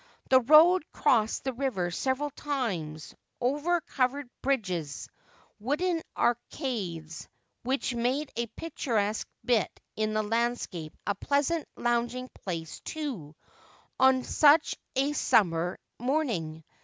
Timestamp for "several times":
1.91-3.13